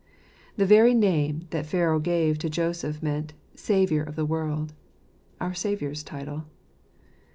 [0.57, 4.73] The very name that Pharaoh gave to Joseph meant" Saviour of the world
[5.39, 6.45] "—our Saviour's title.